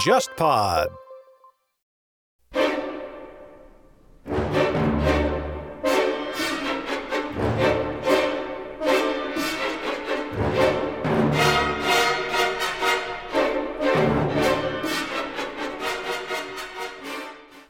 [0.00, 1.05] JustPod。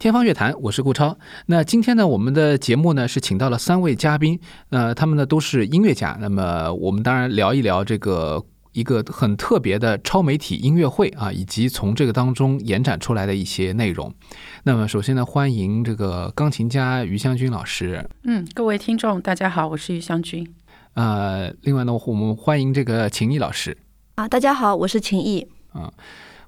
[0.06, 1.18] 天方乐坛，我是顾超。
[1.46, 4.38] 那今天呢，我们的节目呢是请到了三位嘉宾，
[4.70, 6.16] 呃，他们呢都是音乐家。
[6.20, 14.14] 那么我们当然聊一聊这个一个很特别的超媒体音乐会啊，以及从这个当中延展出来的一些内容。
[14.62, 18.08] 那么首先呢，欢迎这个钢琴家于香君老师。
[18.22, 20.46] 嗯，各位听众，大家好，我是于香君。
[20.94, 23.76] 呃，另外呢，我们欢迎这个秦毅老师。
[24.14, 25.48] 啊，大家好，我是秦毅。
[25.72, 25.92] 啊。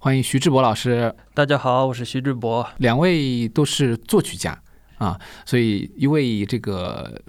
[0.08, 2.66] 欢迎徐志博老师，大家好，我是徐志博。
[2.78, 4.58] 两位都是作曲家
[4.96, 7.20] 啊，所以一位这个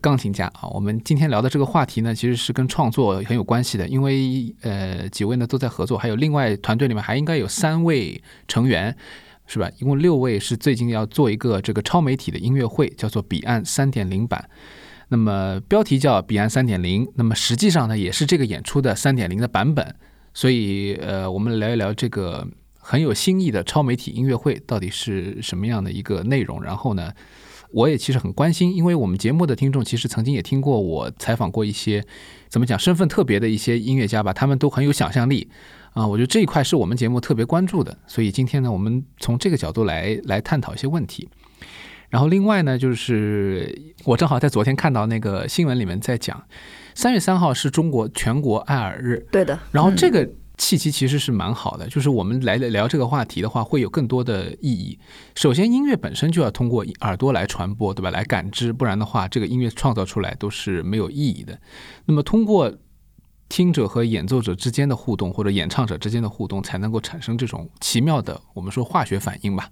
[0.00, 0.66] 钢琴家啊。
[0.72, 8.96] 我们今天聊的这个话题呢，其实是跟创作很有关系的，因为呃几位呢都在合作，还有另外团队里面还应该有三位成员，
[9.46, 9.70] 是吧？
[9.78, 14.44] 一共六位是最近要做一个这个超媒体的音乐会，叫做《彼岸三点零版》。
[15.10, 19.94] 那么标题叫《彼岸三点零》，那么实际上呢，也是这个演出的三点零的版本。
[20.34, 22.46] 所以，呃，我们聊一聊这个
[22.78, 26.62] 很有新意的超媒体音乐会到底是什么样的一个内容。
[26.62, 27.12] 然后呢，
[27.72, 32.04] 我也其实很关心，因为我们节目的听众其实曾经也听过我采访过一些
[32.48, 35.48] 怎么讲身份特别的一些音乐家吧，他们都很有想象力
[35.92, 36.06] 啊。
[36.06, 37.98] 我觉得这一块是我们节目特别关注的。
[38.06, 41.28] 所以今天呢，我们从这个角度来来探讨一些问题。
[42.10, 46.42] 然后另外呢，就是我正好在昨天看到那个新闻里面在讲。
[46.98, 49.56] 三月三号是中国全国爱耳日，对的。
[49.70, 54.98] 然后这个契机其实是蛮好的，就是我们来聊这个话题的话，会有更多的意义。
[55.36, 58.10] 首先，音乐本身就要通过耳朵来传播，对吧？
[58.10, 61.56] 来感知，不然的话，这个音乐创造出来都是没有意义的。
[62.04, 62.74] 那么，通过
[63.48, 69.70] 听者和演奏者之间的互动，或者演唱者之间的互动，才能够产生这种奇妙的，我们说化学反应吧。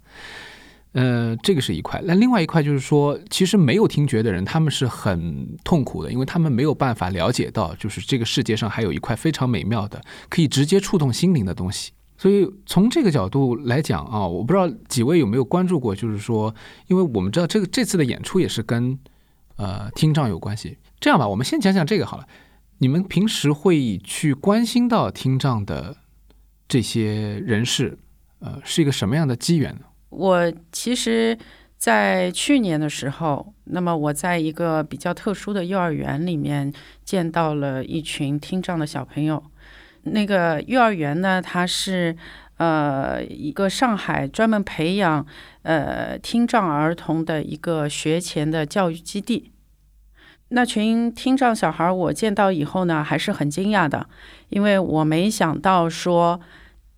[0.92, 2.00] 呃，这个是一块。
[2.04, 11.92] 那另外一块就是说，其实没有听觉的人，他们是很痛苦的，因为他们没有办法了解到，就是这个世界上还有一块非常美妙的，可以直接触动心灵的东西。
[12.16, 16.54] 所以从这个角度来讲啊，我不知道几位有没有关注过，就是说，
[16.86, 18.98] 因为我们知道这个这次的演出也是跟
[19.56, 20.78] 呃听障有关系。
[20.98, 22.26] 这样吧，我们先讲讲这个好了。
[22.78, 25.96] 你们平时会去关心到听障的
[26.66, 27.98] 这些人士，
[28.38, 29.80] 呃，是一个什么样的机缘呢？
[30.16, 31.36] 我其实，
[31.76, 36.72] 在去年的时候，那么我在一个比较特殊的幼儿园里面
[37.04, 39.42] 见到了一群听障的小朋友。
[40.04, 42.16] 那个幼儿园呢，它是
[42.56, 45.26] 呃一个上海专门培养
[45.64, 49.52] 呃听障儿童的一个学前的教育基地。
[50.48, 54.08] 那群听障小孩，我见到以后呢，还是很惊讶的，
[54.48, 56.40] 因为我没想到说。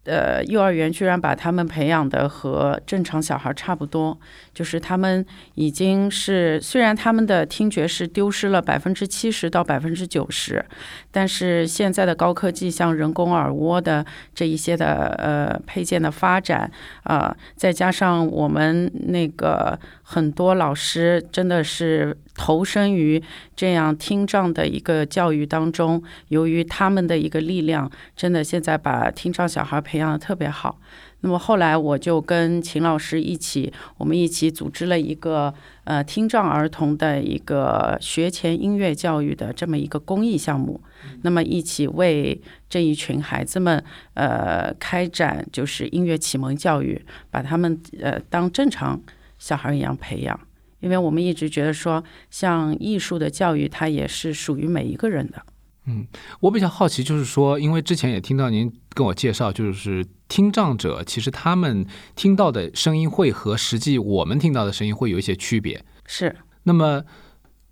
[0.08, 4.18] 呃，幼儿园居然把他们培养的和正常小孩差不多，
[4.54, 5.24] 就是他们
[5.54, 10.64] 已经是虽然他们的听觉是丢失了百分之七十到百分之九十，
[11.10, 14.04] 但是现在的高科技，像人工耳蜗的
[14.34, 16.70] 这一些的呃配件的发展
[17.02, 19.78] 啊，再加上我们那个
[20.10, 23.22] 很多老师真的是投身于
[23.54, 30.80] 这样听障的一个教育当中，由于他们的一个力量，真的现在把听障小孩培培养的特别好，
[31.20, 35.52] 那么后来我就跟秦老师一起，我们一起组织了一个
[35.84, 40.80] 呃听障儿童的一个学前音乐教育的这么一个公益项目，
[41.20, 48.98] 那么一起为这一群孩子们呃开展就是音乐启蒙教育，把他们呃当正常
[49.38, 50.38] 小孩一样培养，
[50.80, 55.42] 因为我们一直觉得说，像艺术的教育，它也是属于每一个人的。
[55.86, 56.06] 嗯，
[56.40, 65.82] 我比较好奇，就是说，因为之前也听到您跟我介绍，就是听障者其实他们听到的声音会和实际我们听到的声音会有一些区别。
[66.04, 66.36] 是。
[66.64, 67.04] 那么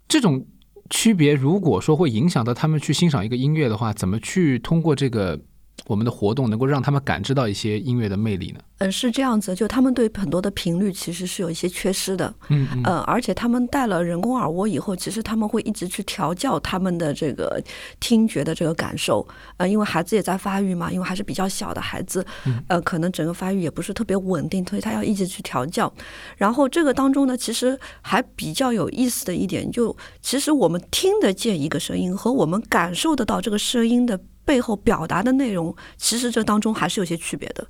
[0.08, 0.46] 这种
[0.88, 5.40] 区别，如果说会影响到他们去欣赏一个音乐的话，怎么去通过这个？
[5.86, 8.60] 我们的活动能够让他们感知到一些音乐的魅力呢？
[8.78, 12.34] 嗯，是这样子，就他们对很多的频率其实是有一些缺失的。
[12.48, 12.82] 嗯嗯。
[12.84, 17.62] 呃，而且他们戴了人工耳蜗以后，其实他们会一直去调教他们的这个
[18.00, 19.26] 听觉的这个感受。
[19.56, 22.24] 呃，因为孩子也在发育嘛，因为还是比较小的孩子，
[22.68, 25.90] 呃，可能整个发育也不是特别稳定，所以他要一直去调教。
[26.36, 34.20] 然后这个当中呢，其实还比较有意思的一点，就其实我们听得见一个声音和我们感受得到这个声音的。
[34.46, 37.66] 背后表达的内容，其实这当中还是有些区别的。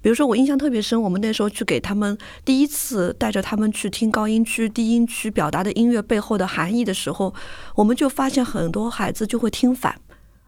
[0.00, 7.34] 比如说，我印象特别深，我们那时候去给他们第一次带着他们去听高音区、低音区表达的音乐背后的含义的时候，
[7.74, 10.00] 我们就发现很多孩子就会听反。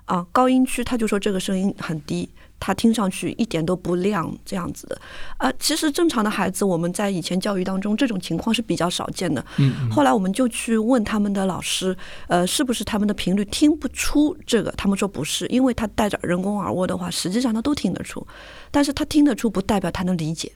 [0.06, 2.30] 啊，高音区他就说这个声音很低。
[2.64, 4.96] 他听上去一点都不亮，这样子的，
[5.36, 9.44] 啊，其实正常的孩子，我们在以前教育当中，这种情况是比较少见的。
[9.56, 11.96] 嗯，后来我们就去问他们的老师，
[12.28, 14.72] 呃，是不是他们的频率听不出这个？
[14.76, 18.24] 他们说不是，因为他戴着人工耳蜗的话，实际上他都听得出，
[18.70, 20.52] 但是他听得出不代表他能理解。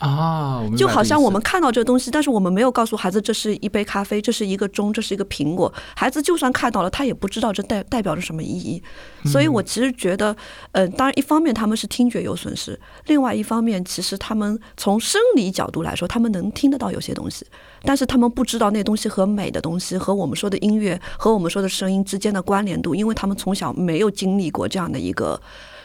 [0.00, 5.72] 啊，就好像我们看到这个东西，但是我们没有告诉孩子这是一杯咖啡，这是一个钟，这是一个苹果。
[5.94, 8.82] 孩子就算看到了，他也不知道这代代表着什么意义。
[9.24, 10.36] 所以我其实觉得，
[10.72, 17.46] 嗯，当然一方面他们是听觉有损失，另外一方面其实他们从生理角度来说，他们能听得到有些东西，
[17.82, 25.40] 但是他们不知道那东西和美的东西和我们说的音乐和我们说的声音之间的关联度，因为他们从小没有经历过这样的一个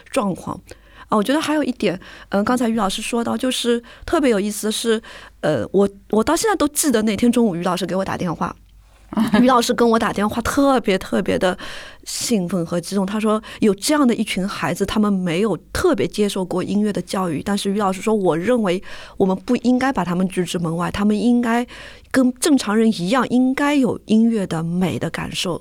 [0.09, 0.59] 状况。
[1.09, 5.01] 啊，我觉得还有一点，嗯，刚才于老师说到，就是特别有意思的是，
[5.41, 8.55] 呃，我我到现在都记得那天中午于老师给我打电话，
[9.41, 11.57] 于老师跟我打电话特别特别的
[12.03, 18.81] 兴奋和激动，他说有这样的一群孩子，他们没有特别接受过音乐的教育，但是于老师说，我认为
[19.17, 21.65] 我们不应该把他们拒之门外，他们应该
[22.11, 25.59] 跟正常人一样，应该有音乐的美的感受。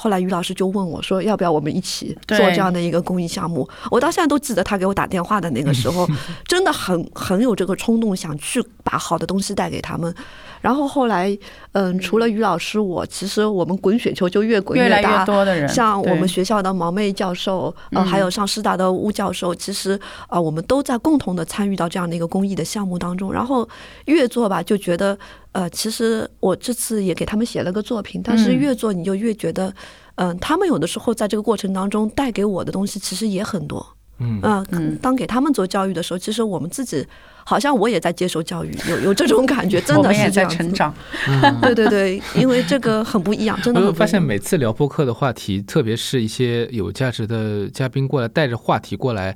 [0.00, 6.06] 后来于老师就问我说：“要不要我们一起做这样的一个公益项目？”我到现在都记得他给我打电话的那个时候，
[6.46, 10.14] 真的很很有这个冲动，想去把好的东西带给他们。
[10.60, 11.36] 然后后来，
[11.72, 23.32] 嗯，除了于老师，我其实我们滚雪球就越滚越大，多的人，像我们学校的毛妹教授，呃，还有上师大的巫教授，其实啊，我们都在共同的参与到这样的一个公益的项目当中。
[23.32, 23.68] 然后
[24.06, 25.16] 越做吧，就觉得，
[25.52, 29.72] 呃，其实我这次也给他们写了个作品，但是越做你就越觉得，
[30.16, 33.86] 嗯，他们有的时候在这个过程当中带给我的东西其实也很多。
[34.18, 34.40] 嗯。
[34.72, 37.06] 嗯，当给他们做教育的时候，其实我们自己
[37.48, 40.94] 好像我也在接受教育，有有这种感觉， 真的是在成长。
[41.62, 43.80] 对对对，因为这个很不一样，真的。
[43.80, 49.34] 我发现每次聊播客的话题，特别是一些有价值的嘉宾过来，带着话题过来。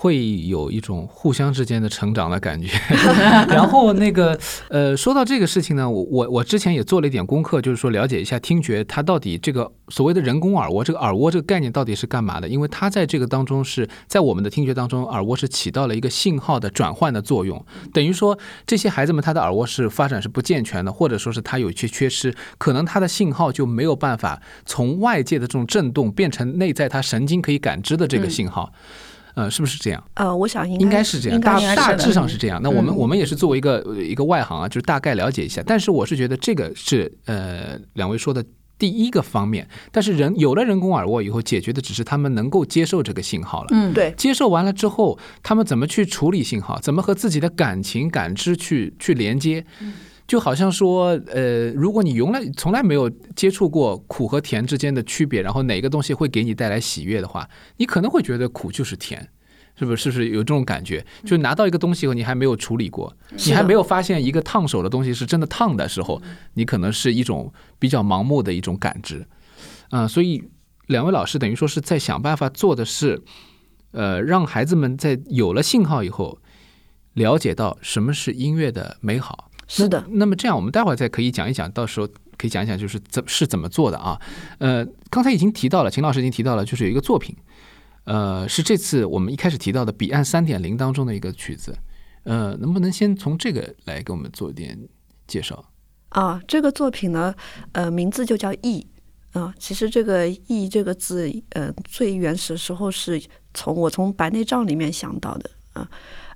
[0.00, 2.68] 会有一种互相之间的成长的感觉，
[3.50, 12.48] 然后那个呃，说到这个事情呢，我我我之前也做了一点功课，就是说了解一下听觉它到底这个所谓的人工耳蜗，这个耳蜗这个概念到底是干嘛的？
[12.48, 28.72] 因为它在这个当中是在我们的听觉当中，耳蜗是起到了一个信号的转换的作用，等于说这些孩子们他的耳蜗是发展是不健全的，或者说是他有一些缺失，可能他的信号就没有办法从外界的这种震动变成内在他神经可以感知的这个信号。
[29.38, 30.02] 呃，是不是这样？
[30.14, 32.60] 呃，我想应该是这样，大大致上是这样。
[32.60, 35.62] 那我们我们也是作为一个一个外行啊，就是大概了解一下。
[35.64, 38.44] 但是我是觉得这个是呃两位说的
[38.76, 39.68] 第一个方面。
[39.92, 43.68] 但是人有了人工耳蜗以后，解决的只是他们能够接受这个信号了。
[43.70, 44.12] 嗯，对。
[44.16, 46.80] 接受完了之后，他们怎么去处理信号？
[46.80, 49.64] 怎么和自己的感情感知去去连接？
[50.28, 57.48] 就好像说，呃，如果你永来从来没有接触过苦和甜之间的区别，然后哪个东西会给你带来喜悦的话，
[57.78, 59.26] 你可能会觉得苦就是甜，
[59.74, 60.02] 是不是？
[60.02, 61.02] 是不是有这种感觉？
[61.24, 63.16] 就拿到一个东西以后，你还没有处理过，
[63.46, 66.20] 你还没有发现一个烫手的东西是真的烫的时候，
[66.52, 69.26] 你可能是一种比较盲目的一种感知，
[69.88, 70.44] 啊，所以
[70.88, 73.22] 两位老师等于说是在想办法做的是，
[73.92, 76.38] 呃，让孩子们在有了信号以后，
[77.14, 79.47] 了解到什么是音乐的美好。
[79.68, 84.18] 是的，那么这样我们待会儿再可以讲一讲，到时候可以讲一讲，就是怎是怎么做的啊？
[84.58, 87.36] 呃，刚才已经提到了，秦老师已经提到了，就是有一个作品，
[88.04, 91.76] 呃，是这次我们一开始提到的《彼岸三点零》当中的一个曲子，
[92.24, 94.76] 呃，能不能先从这个来给我们做一点
[95.26, 95.62] 介绍？
[96.08, 97.34] 啊，这个作品呢，
[97.72, 98.86] 呃，名字就叫“意”
[99.32, 99.54] 啊。
[99.58, 105.86] 其实这个“意”这个字，呃，最原始的时候是从我从白内障里面想到的啊。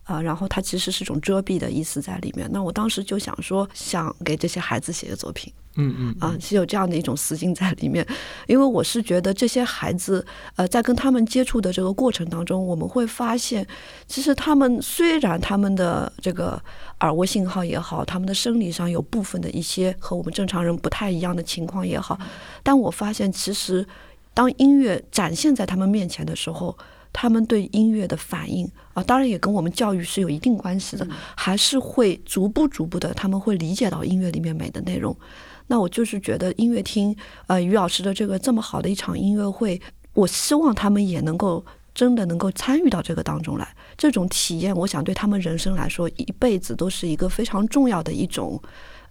[0.04, 2.48] 啊，然后它其实是种遮蔽的意思在里面。
[2.52, 8.04] 那我当时就想说，想给这些孩子写个作品，嗯嗯，啊，是有这样的一种私心在里面。
[8.48, 13.64] 因为我是觉得这些孩子，呃，在跟他们接触的这个过程当中，我们会发现，
[14.08, 16.60] 其实他们虽然他们的这个
[17.00, 22.18] 耳蜗信号也好，他们的生理上有部分的一些和我们正常人不太一样的情况也好，
[22.64, 23.86] 但我发现，其实
[24.34, 26.76] 当音乐展现在他们面前的时候。
[27.12, 35.16] 他们对音乐的反应啊，当然也跟我们教育是有一定关系的，还是会逐步逐步的，他们会理解到音乐里面美的内容。
[35.66, 37.14] 那我就是觉得音乐厅，
[37.46, 39.80] 呃，于老师的这个这么好的一场音乐会，
[40.14, 41.64] 我希望他们也能够
[41.94, 43.76] 真的能够参与到这个当中来。
[43.96, 48.60] 这种体验，我想对他们人生来说，一辈子都是一个非常重要的一种。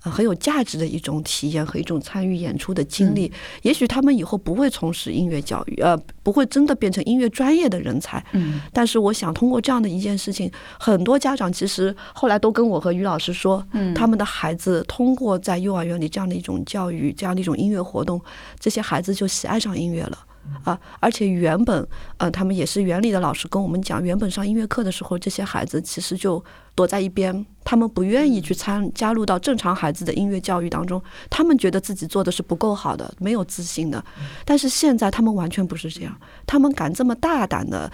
[0.10, 3.32] 很有价值的一种体验和一种参与演出的经历。
[3.62, 8.24] 也许他们以后不会从事音乐教育，呃，不会真的变成音乐专业的人才。
[8.34, 8.62] 嗯。
[8.74, 18.20] 但是我想通过这样的一件事情，很多家长其实后来都跟我和于老师说，嗯，他们的孩子通过在幼儿园里这样的一种教育，这样的一种音乐活动，
[18.60, 20.18] 这些孩子就喜爱上音乐了。
[20.64, 26.44] 啊，而且原本，呃，他们也是园里的老师跟我们讲，原本上音乐课的时候，这些孩子其实就
[26.76, 34.04] 躲在一边，他们不愿意去参加入到正常孩子的音乐教育当中，他们觉得自己做的是不够好的，没有自信的。
[34.46, 37.92] 但是现在他们完全不是这样，他们敢这么大胆的。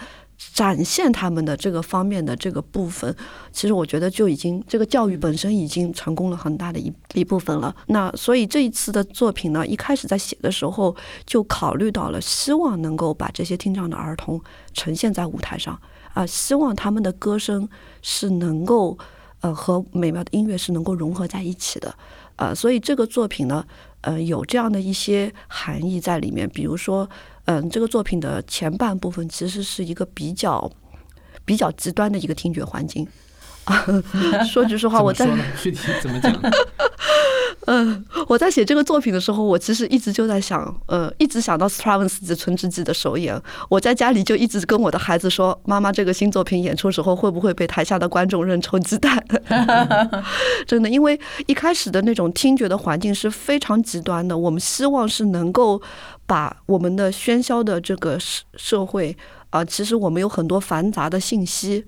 [0.54, 3.12] 展现他们的这个方面的这个部分，
[3.50, 7.74] 其实我觉得就已经这个教育本身已经成功了很大的一一部分了。
[7.88, 10.94] 那所以这一次的作品呢，一开始在写的时候
[11.26, 14.40] 就考虑到了，希望能够把这些听障的儿童
[14.72, 15.76] 呈现在舞台上
[16.18, 17.68] 啊，希望他们的歌声
[18.02, 18.98] 是能够
[19.40, 21.94] 呃和美妙的音乐是能够融合在一起的
[22.36, 22.54] 呃。
[22.54, 23.64] 所以这个作品呢，
[24.00, 27.08] 呃，有这样的一些含义在里面，比如说。
[27.50, 30.70] 嗯，这个作品的前半部分其实是一个比较
[31.46, 33.08] 比较极端的一个听觉环境。
[34.50, 35.26] 说句实话，我在
[35.62, 36.32] 具体怎么讲？
[37.66, 43.38] 嗯，我在写这个作品的时候，我其实一直就在想，呃，一直想到斯特拉文斯基《春之祭》的首演。
[43.68, 49.22] 我在家里就一直跟我的孩子说：“妈妈，这个新作品演出时候会不会被台下的观众扔臭鸡蛋？”
[50.66, 54.38] 真的，因为一开始的那种听觉的环境是非常极端的。
[54.38, 55.82] 我们希望是能够
[56.26, 59.14] 把我们的喧嚣的这个社社会
[59.50, 61.84] 啊，其实我们有很多繁杂的信息，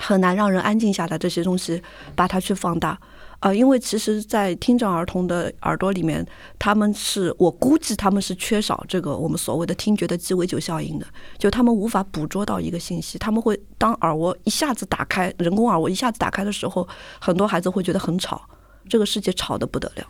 [0.00, 1.18] 很难让人安静下来。
[1.18, 1.82] 这些东西
[2.14, 2.98] 把它去放大。
[3.40, 6.24] 啊，因为其实，在听障儿童的耳朵里面，
[6.58, 16.88] 他们是我估计他们是缺少这个我们所谓的听觉的鸡尾酒效应的，就他们无法捕捉到一个信息，他们会当耳蜗一下子打开，人工耳蜗一下子打开的时候，
[17.20, 18.40] 很多孩子会觉得很吵，
[18.88, 20.06] 这个世界吵得不得了。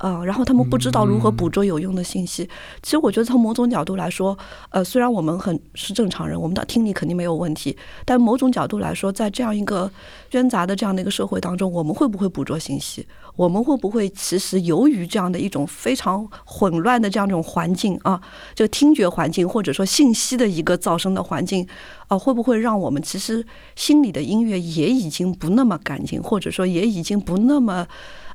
[0.00, 2.48] 呃，然后他们不知道如何捕捉有用的信息。
[2.82, 4.36] 其实我觉得从某种角度来说，
[4.70, 7.76] 呃，虽然我们很是正常人，我们的听力肯定没有问题，
[8.06, 9.90] 但某种角度来说，在这样一个
[10.30, 13.06] 喧杂的这样的一个社会当中，我们会不会捕捉信息？
[13.36, 18.18] 我们会不会其实由于这样的一种非常混乱的这样一种环境啊，
[18.54, 21.66] 这个听觉环境或者说信息的一个噪声的环境
[22.08, 23.44] 啊，会不会让我们其实
[23.76, 27.86] 心里的音乐也已经不那么干净，或者说也已经不那么。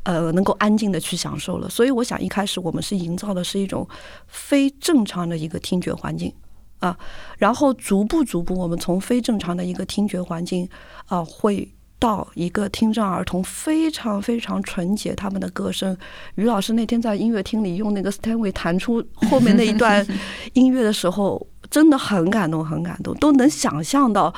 [0.06, 3.88] 呃，能够安静的去享受了，所以我想一开始我们是营造的是一种
[4.28, 6.32] 非正常的一个听觉环境
[6.80, 6.96] 啊，
[7.40, 10.70] 然后逐步逐步，我们从非正常的一个听觉环境
[11.08, 15.98] 啊，会到一个听障儿童非常非常纯洁他们的歌声。
[16.36, 20.06] 于老师那天在音乐厅里用那个 Stanway 弹出后面那一段
[20.54, 24.32] 音乐的时候，真的很感动，很感动，都能想象到，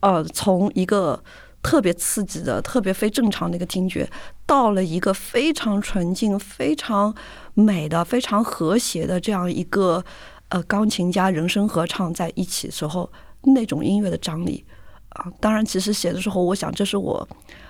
[0.00, 1.24] 呃，从一个。
[1.64, 4.06] 特别刺激的、特别非正常的一个听觉，
[4.44, 7.12] 到了一个非常纯净、非常
[7.54, 10.04] 美的、非常和谐的这样一个
[10.50, 13.10] 呃钢琴家人声合唱在一起时候，
[13.42, 14.62] 那种音乐的张力
[15.08, 15.24] 啊！
[15.40, 17.26] 当然，其实写的时候，我想这是我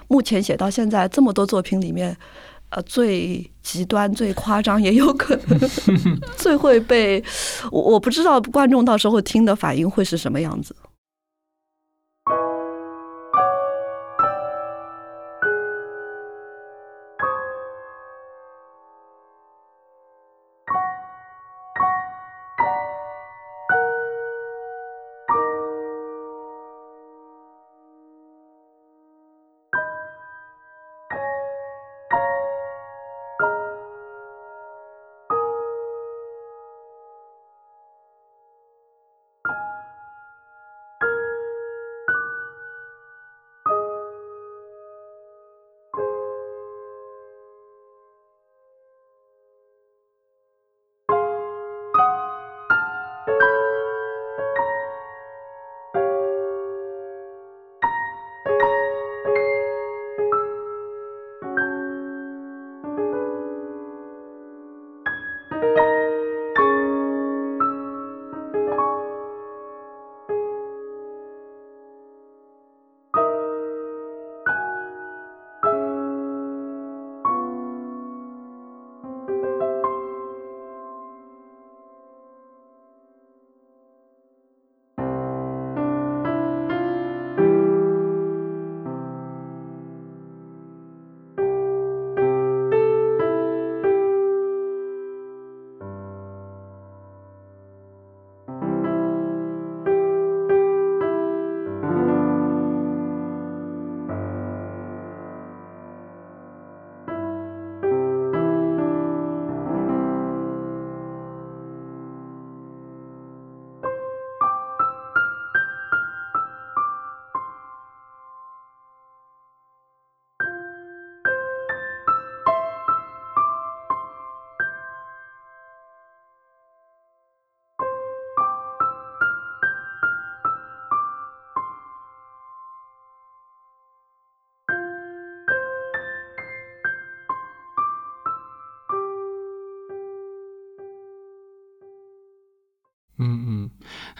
[0.08, 2.16] 目前写到现在这么多作品里面，
[2.70, 5.70] 呃，最极端、最夸张，也有可能
[6.36, 7.22] 最会被
[7.70, 10.74] 我我不知道观众到时候听的反应会是什么样子。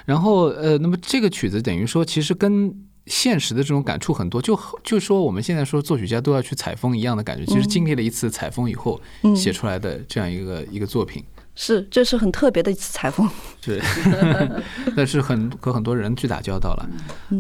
[0.05, 2.75] 然后呃，那么这个曲子等于说，其实跟
[3.07, 9.01] 现实的这种感触很多，就就说我们现在说作曲家都要去采风一样的感觉，其实经历了一次采风以后
[9.37, 11.23] 写出来的这样一个一个作品。
[11.57, 13.31] 是，这是很特别的一次采风。
[13.63, 13.81] 是，
[14.97, 16.89] 但是很和很多人去打交道了。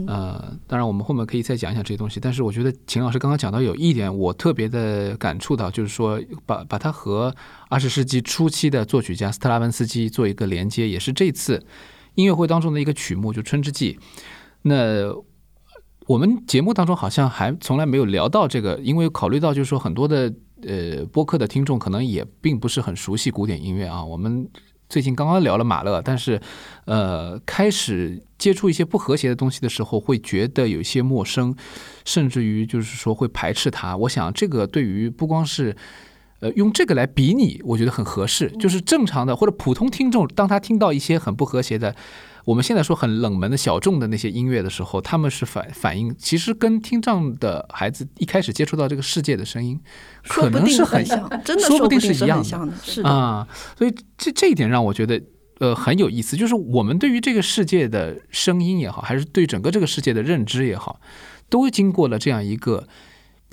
[0.06, 2.20] 呃，当然我们后面可以再讲一讲这些东西。
[2.20, 7.34] 但是我觉得秦老师刚刚讲到有一点，我特别的感触到，就是说把把它和
[7.68, 11.60] 二十世纪初期的作曲家斯特拉文斯基做一个连接，也是这次
[12.14, 13.94] 音乐会当中的一个曲目，就《春之祭》。
[14.62, 15.14] 那
[16.06, 20.32] 我们节目当中好像还从来没有聊到这个，因为考虑到就是说很多的。
[20.66, 24.02] 呃，播客的听众可能也并不是很熟悉古典音乐啊。
[24.02, 24.48] 我们
[24.88, 26.40] 最近刚刚聊了马勒，但是
[26.86, 31.54] 呃，开始接触一些不和谐的东西的时候，会觉得有些陌生，
[32.06, 33.94] 甚至于就是说会排斥它。
[33.94, 35.76] 我想这个对于不光是
[36.44, 38.50] 呃用这个来比拟，我觉得很合适。
[38.58, 41.96] 就是正常的或者普通听众，当他听到一些很不和谐的。
[42.44, 49.80] 我们现在说很冷门的小众的那些音乐的时候，他们是反反应，其实跟听障的孩子一开始接触到这个世界的声音，
[50.28, 53.48] 可能是很像， 真的说不定是一样的，是的啊。
[53.78, 55.22] 所以这这一点让我觉得
[55.60, 61.00] 呃很有意思，就是我们对于这个世界的声音也好，还是对整个这个世界的认知也好，
[61.48, 62.86] 都经过了这样一个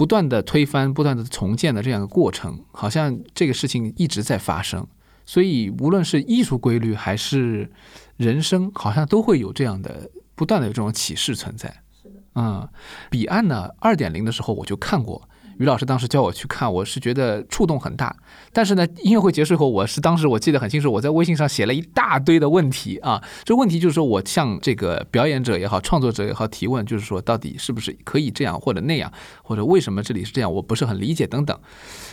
[0.02, 4.88] 不断的推翻、不断的重建的这样一个过程，好像这个事情一直在发生。
[5.28, 7.72] 所以无论是艺术规律还是
[8.18, 11.70] 人生好像都会有这样的不断的有这种启示存在。
[12.02, 12.68] 是的，嗯，
[13.12, 15.30] 彼岸呢，二点零的时候我就看过，
[15.62, 18.16] 于老师当时叫我去看，我是觉得触动很大。
[18.52, 23.24] 但是呢，音乐会结束以后，我是当时我记得很清楚，我在微信上写了一大堆的问题啊。
[23.44, 29.12] 这问题就是说我向这个表演者也好，创作者也好提问，就是说到底是不是可以这样或者那样，
[29.44, 31.58] 或者为什么这里是这样，我不是很理解等等。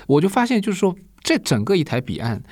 [0.07, 2.43] 我就发现就是说，这整个一台彼岸。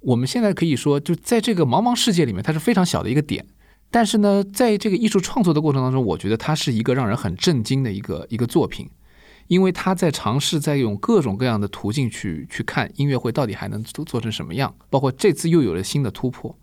[0.00, 3.44] 我们现在可以说，就在这个茫茫世界里面，它是非常小的一个点。
[3.90, 8.88] 但是呢，在这个艺术创作的过程当中，我觉得它是一个让人很震惊的一个一个作品，
[9.48, 14.74] 因为他在尝试在用各种各样的途径去去看音乐会到底还能做做成什么样。
[14.90, 16.56] 包括这次又有了新的突破，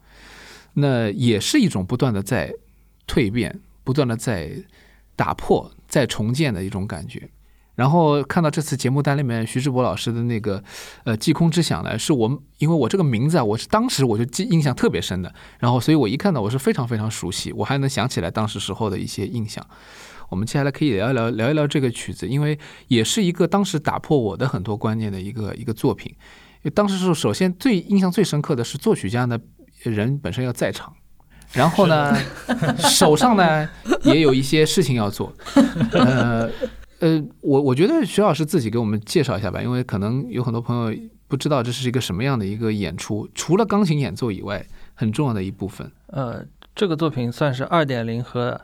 [0.74, 2.54] 那也是一种不断的在
[3.08, 4.52] 蜕变、不断的在
[5.16, 7.30] 打破、在重建的一种感觉。
[7.76, 10.64] 然后看到这次节目单里面徐志博老师的那个
[11.06, 19.66] 呃“祭空之响”呢，是我因为我这个名字啊，我是当时我就记印象特别深的，然后所以我一看到我是非常非常熟悉，我还能想起来当时时候的一些印象。
[20.34, 26.12] 我们接下来可以聊一聊聊一聊这个曲子，因为也是一个当时打破我的很多观念的一个一个作品。
[26.74, 29.38] 当时是首先最印象最深刻的是作曲家呢
[29.84, 30.92] 人本身要在场，
[31.52, 32.18] 然后呢
[32.90, 33.70] 手上呢
[34.04, 35.32] 也有一些事情要做，
[35.92, 36.50] 呃。
[37.00, 45.92] 呃，我我觉得徐老师自己给我们介绍一下吧，因为可能有很多朋友不知道这是一个什么样的一个演出，除了钢琴演奏以外，很重要的一部分。
[46.08, 48.62] 呃，这个作品算是二点零和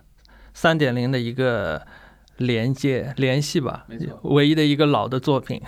[0.60, 1.82] 三点零的一个
[2.36, 5.62] 连接联系吧，没错，唯一的一个老的作品。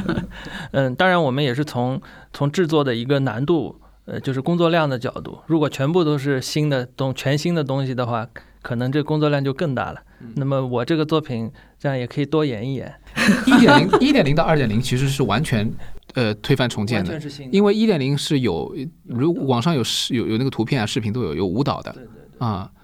[0.72, 2.00] 嗯，当然我们也是从
[2.32, 8.26] 从制作的一个难度，呃，就是工作量的角度，如果全部都是新的东全新的东西的话。
[8.64, 10.00] 可能这工作量就更大了。
[10.36, 12.94] 那么我这个作品这样也可以多演一演。
[13.46, 15.70] 一点零一点零到二点零其实是完全
[16.14, 17.20] 呃推翻重建的，
[17.52, 21.94] 因为一点零是有如网上有视有有那个图片啊视频都有有舞蹈的
[22.38, 22.83] 啊嗯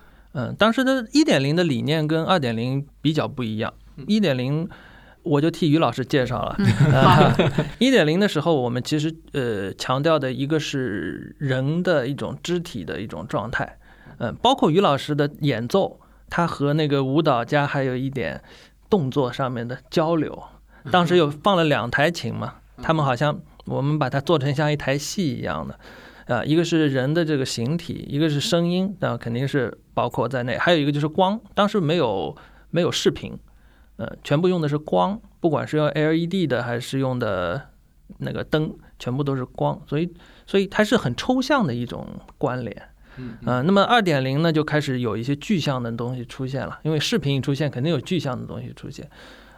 [0.58, 3.72] 当时的一点零的理念跟二点零比较不一样。
[4.06, 4.68] 一点零
[5.22, 6.56] 我就替于老师介绍了。
[7.78, 13.78] 一点零的时候我们其实呃强调的一个是人的一种肢体的一种状态。
[14.18, 18.42] 嗯，包括于老师的演奏，他和那个舞蹈家还有一点
[18.88, 20.42] 动作上面的交流。
[20.90, 25.78] 当时有放了两台琴嘛，他们好像我们把它做成像一台戏一样的，
[26.30, 30.56] 啊，一个是人的这个形体，一个是声音，那肯定是包括在内。
[30.56, 32.36] 还有一个就是光，当时没有
[32.70, 33.36] 没有视频，
[33.96, 37.70] 呃，全部用的是光，不管是用 LED 的还是用的
[38.18, 40.08] 那个灯，全部都是光，所以
[40.46, 42.06] 所以它是很抽象的一种
[42.38, 42.80] 关联。
[43.16, 49.10] 嗯，那么二点零呢，就开始有一些具象的东西出现了，因为视频一出现，肯定有具象的东西出现。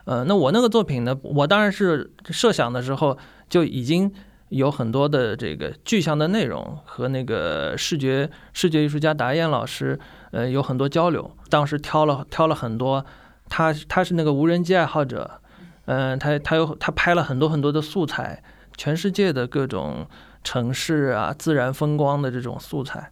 [0.05, 3.17] 呃，那我那个作品呢，我当然是设想的时候
[3.51, 4.11] 就已经
[4.53, 9.99] 有很多的这个具象的内容和那个视觉视觉艺术家达燕老师，
[10.31, 11.35] 呃，有很多交流。
[11.49, 13.05] 当时挑了挑了很多，
[13.49, 15.41] 他他是那个无人机爱好者，
[15.87, 18.43] 嗯，他他有他拍了很多很多的素材，
[18.77, 20.07] 全世界的各种
[20.45, 23.11] 城市啊、自然风光的这种素材。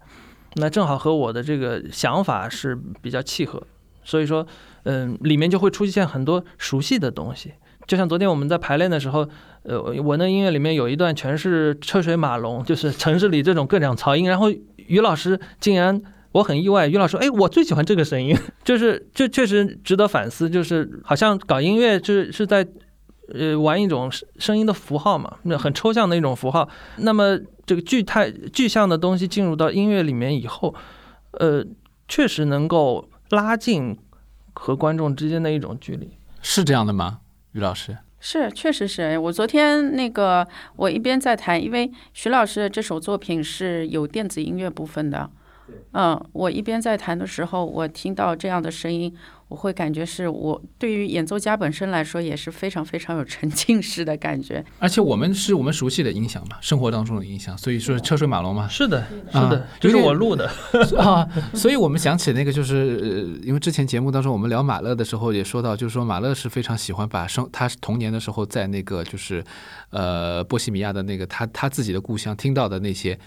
[0.57, 3.63] 那正好和我的这个想法是比较契合，
[4.05, 4.47] 所以说，
[4.83, 7.55] 嗯，里面就会出现很多熟悉的东西。
[7.87, 9.29] 就像昨天我们在排练的时候，
[9.63, 16.01] 呃，我那音乐里面有一段全是车水马龙， 就是城市里这种各种噪音，然后于老师竟然
[16.33, 22.67] 我很意外，于老师，哎，我最喜欢这个声音， 就是这确实值得反思，就是好像搞音乐就是是在，
[23.35, 26.69] 呃，玩一种声音的符号嘛，那很抽象的一种符号。
[26.97, 30.75] 那么这个具态具象的东西进入到音乐里面以后，
[31.33, 31.65] 呃，
[32.09, 33.99] 确实能够拉近
[34.55, 37.19] 和观众之间的一种距离，是这样的吗，
[37.53, 37.99] 于老师？
[38.21, 45.29] 是，确实是我昨天那个，我一边在弹，因为徐老师这首作品是有电子音乐部分的。
[45.93, 49.17] 嗯，我一边在弹的时候，我听到这样的声音。
[49.51, 58.69] 我会感觉是我对于演奏家本身来说也是非常非常有沉浸式的感觉，而且我们是我们熟悉的音响嘛，生活当中的音响，所以说车水马龙嘛。
[58.69, 60.49] 是的，是的，就是我录的
[60.97, 61.27] 啊。
[61.53, 69.45] 所以我们想起那个，就是因为之前节目当中我们聊马勒的时候也说到，就是说马勒是非常喜欢把生他童年的时候在那个就是
[69.91, 73.19] 呃波西米亚的那个他他自己的故乡听到的那些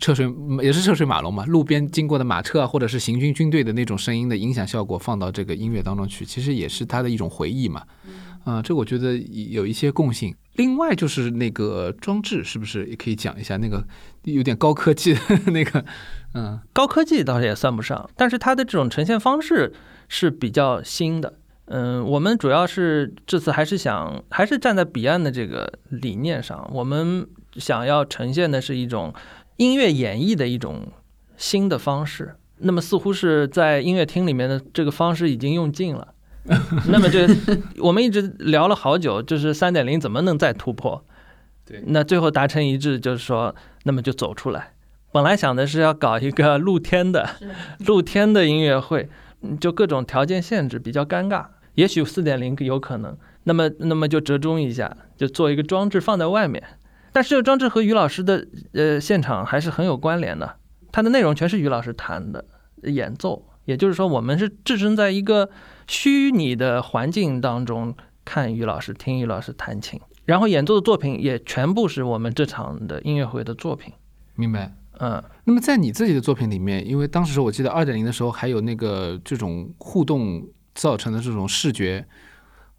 [0.00, 0.30] 车水
[0.62, 5.70] 也是车水马龙嘛，路边经过的马车啊，或者是行军军队的那种声音的音响效果放到这个音。
[5.70, 7.84] 乐当中去，其实也是他的一种回忆嘛，
[8.42, 10.34] 啊，这我觉得有一些共性。
[10.54, 13.56] 另外就是那个装置，是不是也可以讲一下？
[13.56, 13.86] 那个
[14.24, 15.20] 有点高科技的
[15.52, 15.84] 那个，
[16.34, 19.72] 嗯，高科技倒是也算不上，但是它的这种呈现方式
[20.08, 21.34] 是比较新的。
[21.66, 27.24] 嗯，我们主要是这次还是想，还是站在彼岸的这个理念上，我们
[27.58, 29.14] 想要呈现的是一种
[29.60, 30.88] 音乐演绎的一种
[31.36, 32.34] 新的方式。
[32.62, 36.14] 那么似乎是在音乐厅里面的这个方式已经用尽了，
[36.88, 37.18] 那么就
[37.78, 41.04] 我们一直聊了好久，就是三点零怎么能再突破？
[41.66, 44.72] 对，那最后达成一致，就是说，那么就走出来。
[45.12, 47.28] 本来想的是要搞一个露天的，
[47.86, 49.10] 露天的音乐会，
[49.60, 51.44] 就各种条件限制比较尴尬。
[51.74, 56.62] 也许四点零有可能，那么那么就折中一下，就做一个装置放在外面。
[57.12, 60.56] 但是这个装置和于老师的呃现场还是很有关联的。
[60.92, 62.44] 它的内容全是于老师弹的
[62.82, 65.48] 演奏，也就是说，我们是置身在一个
[65.86, 67.94] 虚拟的环境当中
[68.24, 73.92] 看于老师、听于老师弹琴，然后演奏的作品也全部是我们这场的音乐会的作品。
[74.34, 74.74] 明白？
[74.98, 75.22] 嗯。
[75.44, 80.44] 那么在你自己的作品里面，因为当时我记得二点零的时候，还有那个这种互动
[80.74, 82.04] 造成的这种视觉。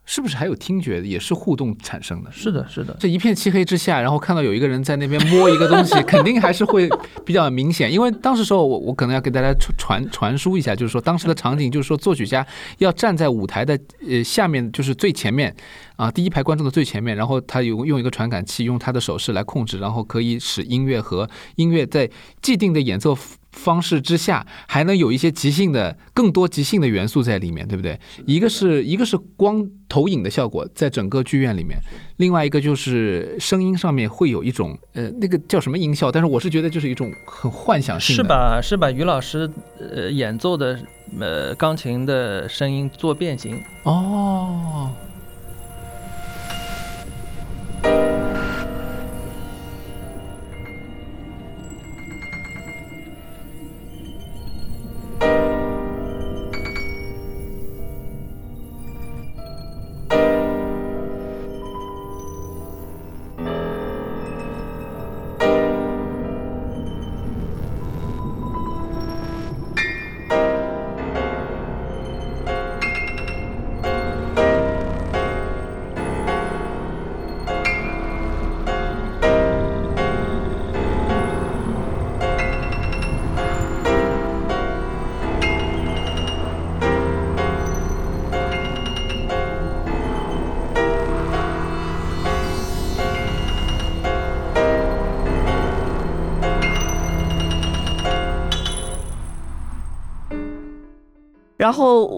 [0.06, 2.32] 是不是还有听觉也是互动产生的？
[2.32, 2.96] 是的，是的。
[3.00, 6.90] 这一片漆黑之下，然后看到有一个人在那边摸一个东西， 肯定还是会
[7.26, 7.92] 比较明显。
[7.92, 12.46] 因为当时时候，我我可能要给大家传传传输一下，就是说当时的场景，就是说作曲家
[12.80, 15.56] 要站在舞台的呃下面，就是最前面
[15.96, 22.10] 啊，第一排观众的最前面，然后他有用一个传感器，用他的手势来控制，然后可以使音乐和音乐在
[22.42, 23.18] 既定的演奏。
[23.52, 28.00] 方式之下，还能有一些即兴的、更多即兴的元素在里面，对不对？
[28.26, 31.78] 一个是一个是光投影的效果，在整个剧院里面；
[32.18, 36.12] 另外一个就是声音上面会有一种呃，那个叫什么音效？
[36.12, 40.80] 但是我是觉得就是一种很幻想性的，是把是把于老师呃演奏的
[41.20, 44.90] 呃钢琴的声音做变形哦。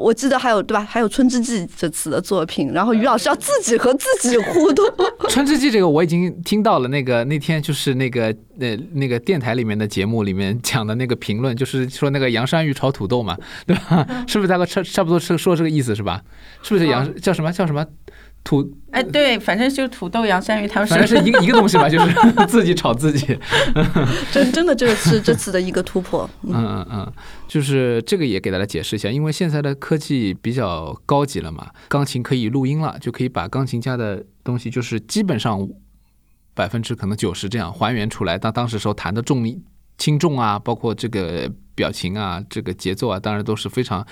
[0.03, 0.83] 我记得还有对吧？
[0.83, 4.85] 还有《春之祭》这次的作品，然后于老师要自己和自己互动。
[5.29, 14.05] 《春之祭》这个我已经听到了，那个那天就是那个那那个电台里面的节目里面讲的那个评论，就是说那个洋山芋炒土豆嘛，对吧？
[14.27, 16.21] 是不是大概差差不多是说这个意思是吧？
[16.61, 17.85] 是不是杨叫什么叫什么？
[18.43, 22.13] 土哎，对，反正就土豆、洋山芋，他们反正是 一个一个东西吧，就是
[22.47, 23.37] 自己炒自己。
[24.31, 26.29] 真真的，这个是这次的一个突破。
[26.43, 27.13] 嗯嗯嗯，
[27.47, 35.67] 就是这个也给大家解释一下，因为现在的科技比较高级了嘛，钢琴可以录音了，就可以把钢琴家的东西，就是基本上
[36.53, 38.37] 百分之可能九十这样还原出来。
[38.37, 39.43] 当当时时候弹的重
[39.97, 44.05] 轻重啊，包括这个表情啊，这个节奏啊，当然都是非常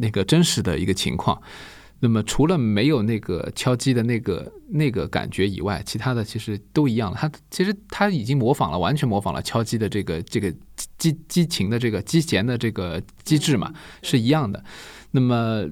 [0.00, 1.40] 那个真实的一个情况。
[2.04, 7.16] 那么除了没有那个敲击的那个那个感觉以外，其他的其实都一样了。
[7.16, 10.52] 它其实它已经模仿了，完全模仿了敲击的这个这个
[10.98, 14.64] 激激情的这个击弦的这个机制嘛，是一样的。
[15.12, 15.64] 那么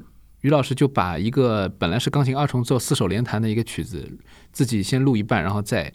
[0.43, 4.09] 于老师就把一个本来是钢琴二重奏四手联弹的一个曲子，
[4.53, 5.93] 自己先录一半，然后再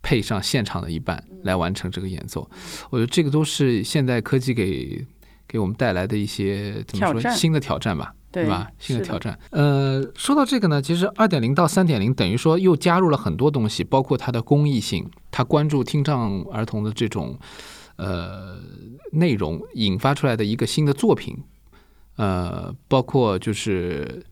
[0.00, 2.50] 配上现场的一半来完成这个演奏。
[2.88, 5.06] 我觉得这个都是现代科技给
[5.46, 8.14] 给我们带来的一些怎么说新的挑战吧。
[8.34, 8.68] 对吧？
[8.80, 9.38] 新的挑战。
[9.50, 17.38] 呃，说到这个呢，其实二点零到三点零等于说又加入了很多东西，包括它的公益性，它关注听障儿童的这种
[17.96, 18.58] 呃
[19.12, 21.38] 内容，引发出来的一个新的作品。
[22.16, 24.24] 呃，包括就是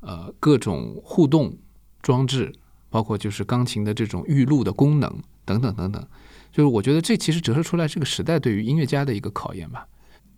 [0.00, 1.54] 呃各种互动
[2.00, 2.50] 装置，
[2.88, 6.06] 包括就是钢琴的这种预录的功能等等等等。
[6.50, 9.86] 就是我觉得这其实折射出来这个时代对于音乐家的一个考验吧。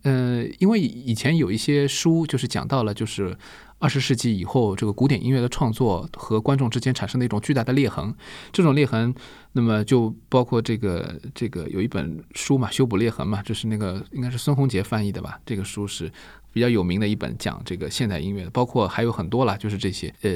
[0.02, 3.36] 呃，因为以前有一些书就是讲到了，就是
[3.78, 8.12] 二十世纪以后这个古典音乐的创作和观众之间产生的一种巨大的裂痕。
[8.52, 9.14] 这种裂痕，
[9.52, 15.38] 那么就包括这个这个有一本书嘛，《修补裂痕》嘛，就是那个应该是孙宏杰翻译的吧？
[15.46, 16.10] 这个书是
[16.52, 20.30] 比较有名的一本讲这个现代音乐的，包括还有很多了，就是这些呃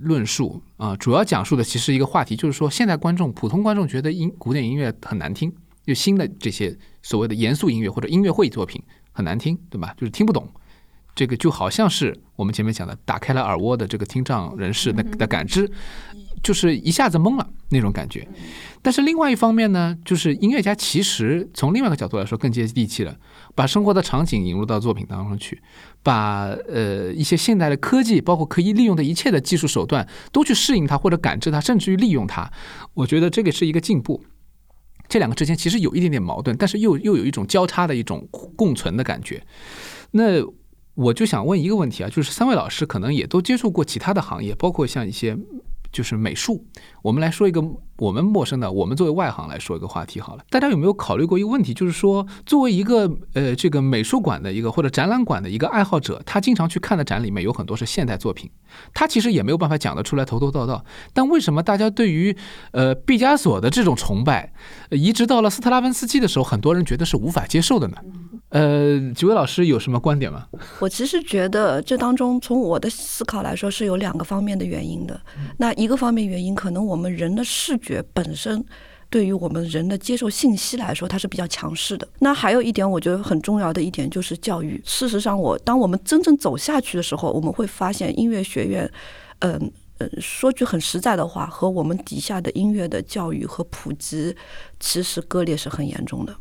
[0.00, 5.52] 论述啊，主要讲述的其实一个话题，就是说现代观众、普通观众觉得音古典音乐很难听，
[5.84, 8.82] 就新的这些所谓的严肃音乐或者音乐会作品。
[9.18, 9.92] 很难听，对吧？
[9.96, 10.48] 就是听不懂，
[11.12, 15.68] 这个就好像是我们前面讲的，打开了耳蜗的这个听障人士的的感知，
[16.40, 18.28] 就是一下子懵了那种感觉。
[18.80, 23.16] 但是另外一方面呢，就是音乐家其实从另外一个角度来说更接地气了，
[23.56, 25.60] 把生活的场景引入到作品当中去，
[26.04, 32.48] 把呃一些现代的科技，包括可以利用的一切的技术手段，都去适应它或者感知它，甚至于利用它。
[32.94, 34.22] 我觉得这个是一个进步。
[35.08, 39.42] 这两个之间其实有一点点矛盾，但是又又有一种交叉的一种共存的感觉。
[40.10, 40.44] 那
[40.94, 45.36] 我就想问一个问题啊，就是三位老师可能也都接触过其他的行业，包括像一些。
[45.92, 46.64] 就是美术，
[47.02, 47.62] 我们来说一个
[47.96, 50.44] 我们陌生的，我们作为外行来说一个话题好了。
[50.50, 51.74] 大家有没有考虑过一个问题？
[51.74, 58.50] 就是说，作为一个呃这个美术馆的一个或者展览馆的一个爱好者，他经常去看的展里面有很多是现代作品，
[58.92, 60.84] 他其实也没有办法讲得出来头头道道。
[61.12, 62.36] 但为什么大家对于
[62.72, 64.52] 呃毕加索的这种崇拜，
[64.90, 67.96] 移植到了斯特拉文斯基的时候，很多人觉得是无法接受的呢？
[68.50, 70.46] 呃，几位老师有什么观点吗？
[70.80, 75.20] 我其实觉得这当中，从我的思考来说，是有两个方面的原因的。
[75.58, 78.64] 那一个方面原因，可能我们人的视觉本身
[79.10, 82.08] 对于我们人的接受信息来说，它是比较强势的。
[82.20, 84.80] 那还有一点，我觉得很重要的一点就是教育。
[84.82, 88.90] 事实上，我当我们真正走下去的时候，我们会发现音乐学院，
[89.40, 94.34] 嗯嗯，说句很实在的话，和我们底下的音乐的教育和普及，
[94.80, 96.34] 其实割裂是很严重的。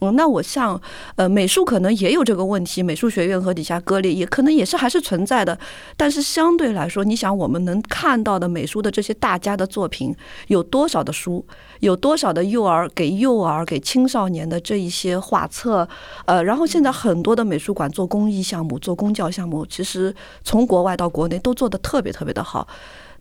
[0.00, 0.80] 嗯，那我像，
[1.16, 5.58] 呃，美术可能也有这个问题，美术学院和底下割裂也可能也是还是存在的。
[5.96, 10.14] 但是相对来说，你想我们能看到的美术的这些大家的作品，
[10.48, 11.44] 有多少的书，
[11.80, 15.88] 有多少的幼儿给幼儿给青少年的这一些画册，
[16.26, 22.66] 呃，然后现在很多的美术馆做公益项目、做公教项目，其实从国外到国内都做的特别特别的好。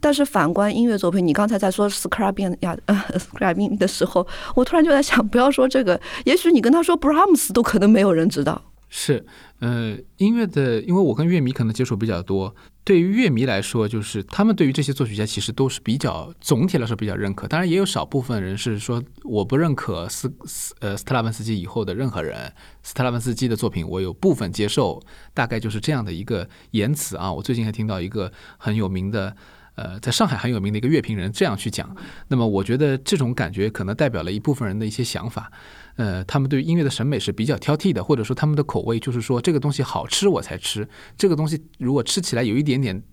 [0.03, 8.61] 但是反观音乐作品，你刚才在说 Scribing 呀，Scribing 的时候，我突然就在想，不要说这个，也许你跟他说 Brahms 都可能没有人知道。
[8.89, 9.25] 是，
[9.59, 25.01] 呃，音乐的，因为我跟乐迷可能接触比较多，对于乐迷来说，就是他们对于这些作曲家其实都是比较总体来说比较认可，当然也有少部分人是说我不认可斯斯呃斯特拉文斯基以后的任何人，斯特拉文斯基的作品我有部分接受，
[25.33, 27.31] 大概就是这样的一个言辞啊。
[27.31, 29.33] 我最近还听到一个很有名的。
[29.75, 31.95] 呃，在上海很有名的一个乐评人这样去讲，
[32.27, 35.51] 那么我觉得这种感觉可能代表了一部分人的一些想法，
[35.95, 43.03] 呃，他们对音乐的审美是比较挑剔的，或者说他们的口味就是说这个东西好吃我才吃，这个东西如果吃起来有一点点，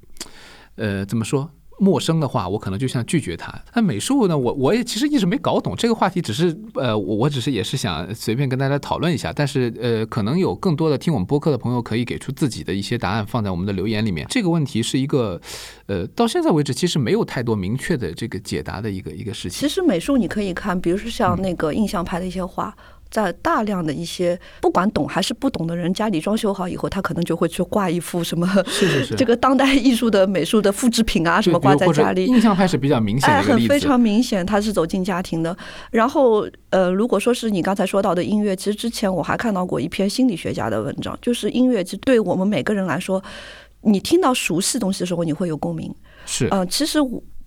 [0.77, 1.51] 呃，怎么说？
[1.81, 3.51] 陌生的话，我可能就想拒绝他。
[3.75, 4.37] 那美术呢？
[4.37, 9.33] 我我也其实一直没搞懂这个话题，只是呃，我我只是也是想随便跟大家讨论一下。
[9.33, 14.27] 但是呃，可能有更多的听我们播客的朋友可以给出自己的一些答案，放在我们的留言里面。
[14.29, 15.41] 这个问题是一个
[15.87, 19.59] 呃，到现在为止其实没有太多明确的这个解答的一个一个事情。
[19.61, 22.77] 其实美术你可以看，比如说像那个印象派的一些画。
[23.11, 28.49] 在大量的一些不管懂还是不懂的人家里装修好以后，他可能就会去挂一幅什么
[29.17, 32.27] 这个当代艺术的美术的复制品啊，什么挂在家里。
[32.27, 35.57] 印象派是比较明显的很非常明显，他是走进家庭的。
[35.91, 43.23] 然后呃，如果说是你刚才说到的音乐，其实之前我还看到过一篇心理学家的文章，就是音乐，其实对我们每个人来说，
[43.83, 45.93] 你听到熟悉东西的时候，你会有共鸣。
[46.27, 46.99] 是呃，其实。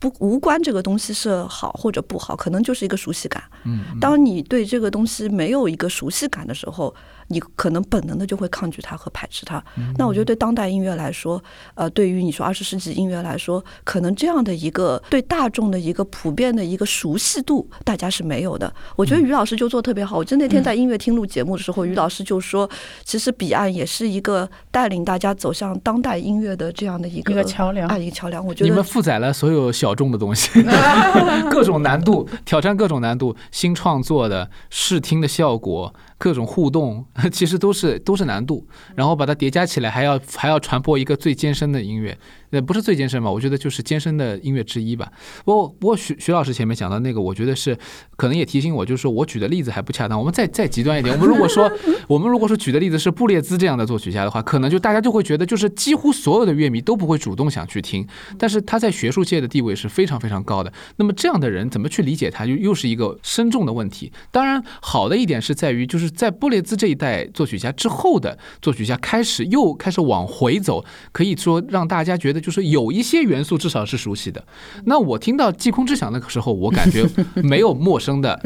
[0.04, 3.42] 不无关这个东西是好或者不好，可能就是一个熟悉感。
[3.64, 6.94] 嗯，当你对这个东西没有一个熟悉感的时候，
[7.30, 9.64] 你可能本能的就会抗拒它和排斥它。
[9.98, 11.42] 那我觉得对当代音乐来说，
[11.76, 18.72] 呃，对于你说二十世纪音乐来说，可能这样的一个对大众的一个普遍的一个熟悉度，大家是没有的。
[18.98, 20.18] 我觉得于老师就做特别好。
[20.18, 22.70] 我记得那天在音乐厅录节目的时候，于老师就说，
[23.06, 28.46] 其实彼岸也是一个带领大家走向当代音乐的这样的一个一个桥梁啊，一个桥梁。
[28.46, 30.64] 我觉得你们负载了所有小众的东西，
[31.50, 35.94] 各种难度，挑战各种难度，新创作的视听的效果。
[36.24, 42.18] 各种互动 其实都是都是难度，然后把它叠加起来，还要还要传播一个最艰深的音乐，
[42.52, 43.30] 呃，不是最艰深吧？
[43.30, 45.12] 我觉得就是艰深的音乐之一吧。
[45.44, 47.78] 不过不过徐徐老师前面讲的那个，我觉得是
[48.16, 50.18] 可能也提醒我，就是说我举的例子还不恰当。
[50.18, 51.70] 我们再再极端一点，我们如果说
[52.08, 58.08] 我们如果说举的例子是布列兹这样的作曲家的话，可能就大家就会觉得就是几乎所有的乐迷都不会主动想去听，
[58.38, 60.72] 但是他在学术界的地位是非常非常高的。
[60.96, 64.10] 那么这样的人怎么去理解他，又又是一个深重的问题。
[64.32, 66.13] 当然，好的一点是在于就是。
[66.16, 74.44] 在布列兹这一代作曲家之后的作曲家开始又开始往回走，可以说让大家觉得就是有一些元素至少是熟悉的。
[74.86, 78.40] 那我听到《祭空之响》那个时候，我感觉没有陌生的，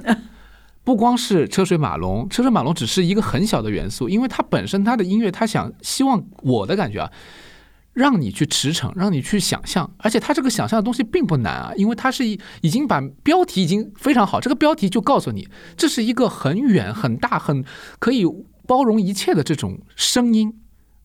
[0.84, 7.12] 不光是车水马龙，车水马龙只是一个很小的元素，因为它本身它的音乐，它想希望我的感觉啊。
[7.97, 17.65] 让你去驰骋，让你去想象，而且他这个想象的东西并不难啊，因为他是已经把标题已经非常好，这个标题就告诉你，这是一个很远、很大、很
[17.97, 18.23] 可以
[18.67, 20.53] 包容一切的这种声音。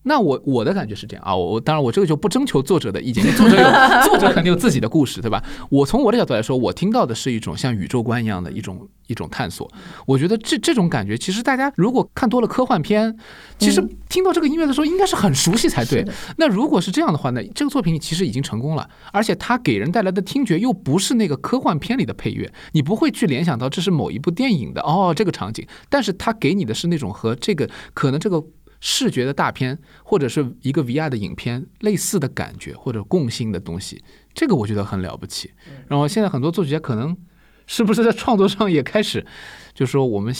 [0.04, 3.70] 那我我的感觉是这样啊，我当然我这个就不征求作者的意见，作者有
[4.08, 5.42] 作者肯定有自己的故事，对吧？
[5.70, 9.70] 我从我的角度来说，我听到的是一种像宇宙观一样的一种一种探索。
[10.06, 13.16] 我觉得这这种感觉，其实大家如果看多了科幻片，
[13.58, 16.04] 其实听到这个音乐的时候，应该是很熟悉才对。
[16.36, 28.42] 那如果是这样的话呢，这个作品其实已经成功了，而且它给人带来的听觉又不是那个科幻片里的配乐，你不会去联想到这是某一部电影的哦这个场景，但是它给你的是那种和这个可能这个。
[28.84, 34.02] 视觉的大片或者是一个 VR 的影片类似的感觉或者共性的东西，
[34.34, 35.52] 这个我觉得很了不起。
[35.86, 37.16] 然后现在很多作曲家可能
[37.64, 39.24] 是不是在创作上也开始，
[39.72, 40.34] 就说我们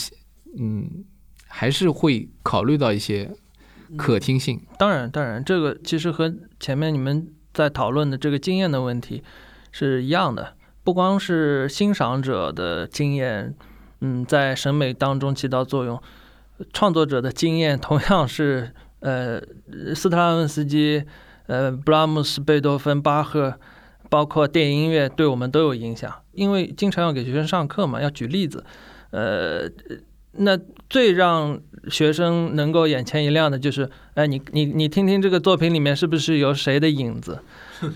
[0.58, 1.04] 嗯
[1.46, 3.30] 还是会考虑到一些
[3.96, 4.60] 可听性。
[4.76, 9.22] 当然，当然，这个其实和前面你们在讨论的这个经验的问题
[9.70, 13.54] 是一样的，不光是欣赏者的经验，
[14.00, 16.02] 嗯，在审美当中起到作用。
[16.72, 19.40] 创作者的经验 同样是，呃，
[19.94, 21.04] 斯特拉文斯基、
[21.46, 23.54] 呃，布拉姆斯、贝多芬、巴赫，
[24.08, 26.12] 包括电影音乐，对我们都有影响。
[26.32, 28.64] 因为经常要给学生上课嘛，要举例子，
[29.10, 29.68] 呃，
[30.32, 31.60] 那最让
[31.90, 37.38] 学生能够眼前一亮的就是，哎，你你你听听这个作品里面是不是有谁的影子？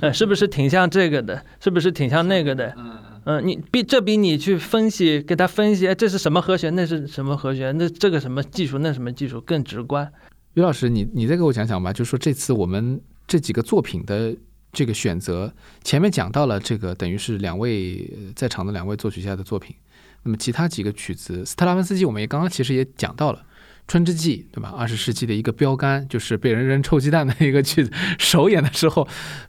[0.01, 1.42] 呃，是不是挺像这个的？
[1.61, 2.75] 是不是挺像那个的？
[3.27, 10.09] 嗯，你比这比你去分析，给他分析，这是什么和弦，那是什么和弦，那这个什么技术，那什么技术更直观。
[10.55, 14.33] 于老师，你你再给我讲讲吧，就说这次我们这几个作品的
[14.73, 19.75] 这个选择，前面讲到了这个，等于是两位在场的两位作曲家的作品，
[20.23, 23.45] 那么其他几个曲子，斯特拉文斯基，我们也刚刚其实也讲到了。
[23.88, 24.75] 春之祭，对吧？
[24.77, 27.90] 二十世纪的一个标杆，就是被人扔臭鸡蛋的一个剧子。
[28.18, 29.07] 首演的时候，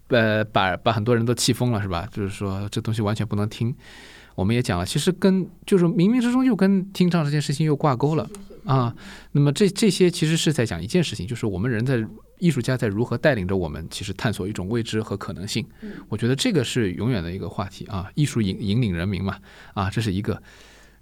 [0.09, 2.07] 呃，把把很多人都气疯了，是吧？
[2.11, 3.73] 就是说这东西完全不能听。
[4.35, 8.29] 我们也讲了，其实跟就是冥冥之中又跟听唱这件事情又挂钩了
[8.65, 8.93] 啊。
[9.31, 12.05] 那么这这些其实是在讲一件事情，就是我们人在
[12.37, 15.65] 艺术家在如何带领着我们，其实探索一种未知和可能性。
[16.09, 18.11] 我觉得这个是永远的一个话题啊。
[18.13, 19.39] 艺术引引领人民嘛，
[19.73, 20.39] 啊，这是一个。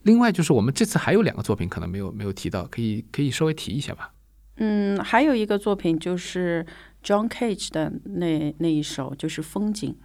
[0.06, 4.12] 另外就是我们这次还有两个作品可能没有没有提到，可以可以稍微提一下吧。
[4.58, 6.66] 嗯，还有一个作品就是
[7.04, 9.96] John Cage 的那那一首就是风景。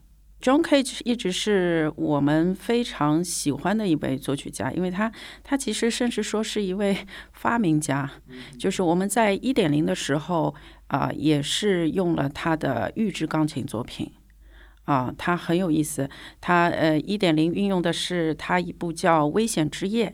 [0.40, 5.12] John Cage 一直是我们非常喜欢的一位作曲家，因为他
[5.44, 6.96] 他其实甚至说是一位
[7.34, 8.10] 发明家。
[8.58, 10.54] 就是我们在一点零的时候
[10.86, 14.10] 啊，也是用了他的预制钢琴作品。
[14.84, 16.08] 啊，它很有意思。
[16.40, 20.08] 它呃，一点零运用的是它一部叫《危险之夜》。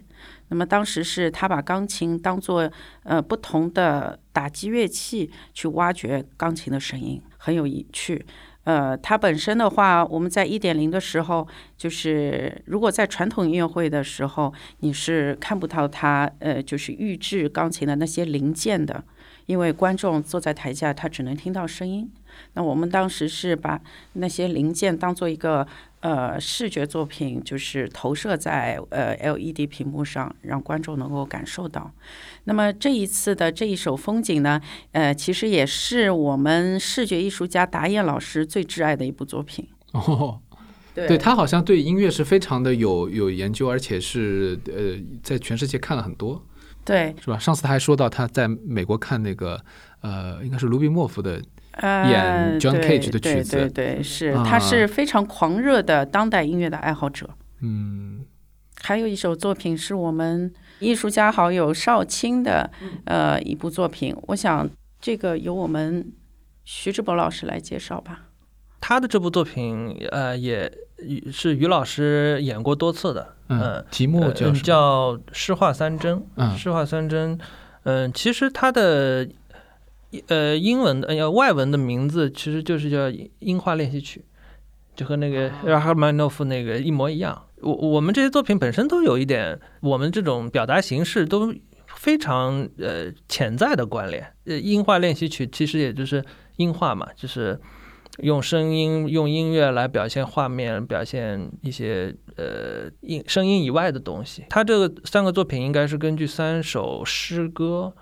[0.48, 2.70] 那么当时是他把钢琴当做
[3.02, 8.24] 呃不同的打击乐器去挖掘钢琴的声音，很有趣。
[8.62, 19.02] 呃，它本身的话，我们在一点零的时候，就是如果在传统音乐会的时候，你是看不到它呃，就是预制钢琴的那些零件的。
[19.46, 22.10] 因为观众坐在台下，他只能听到声音。
[22.54, 23.80] 那我们当时是把
[24.14, 25.66] 那些零件当做一个
[26.00, 31.90] 呃视觉作品，就是投射在呃 LED 屏幕上，让观众能够感受到。
[32.44, 34.60] 那么这一次的这一首风景呢，
[34.92, 39.66] 呃，其实也是我们视觉艺术家达彦老师最挚爱的一部作品。
[39.92, 40.40] 哦，
[40.94, 46.42] 对他好像对音乐是非常的有有研究，而且是呃在全世界看了很多，
[46.84, 47.38] 对，是吧？
[47.38, 49.60] 上次他还说到他在美国看那个
[50.00, 51.42] 呃，应该是卢比莫夫的呃，
[51.82, 53.56] 演 John 对 Cage 的曲子。
[53.56, 54.44] 对对对，是，啊。
[54.44, 57.28] 他是非常狂热的当代音乐的爱好者。
[57.60, 58.24] 嗯。
[58.82, 62.70] 还有一首作品是我们艺术家好友邵青的
[63.06, 64.68] 呃一部作品，我想
[65.00, 66.12] 这个由我们
[66.64, 68.26] 徐志博老师来介绍吧。
[68.80, 70.70] 他的这部作品，呃，也
[71.32, 74.60] 是于老师演过多次的，嗯嗯，，题目呃叫什么？
[74.60, 76.18] 叫《诗画三针》。
[76.36, 77.36] 嗯诗画三针，
[77.84, 79.26] 嗯、其实他的
[80.28, 83.08] 呃英文的呃外文的名字其实就是叫
[83.40, 84.20] 《音画练习曲》，
[84.98, 87.44] 就和那个拉赫曼诺夫那个一模一样。
[87.62, 91.52] 我我们这些作品本身都有一点，我们这种表达形式都
[91.86, 94.32] 非常呃潜在的关联。
[94.44, 96.22] 呃，音画练习曲其实也就是
[96.56, 97.58] 音画嘛，就是
[98.18, 104.44] 用声音、用音乐来表现画面，表现一些呃音声音以外的东西。
[104.50, 107.94] 他这个三个作品应该是根据三首诗歌，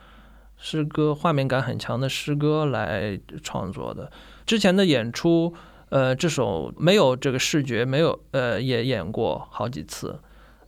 [0.65, 4.11] 诗歌画面感很强的诗歌来创作的。
[4.47, 5.53] 之前的演出，
[5.91, 10.19] 呃，这首没有这个视觉，没有呃也演过好几次，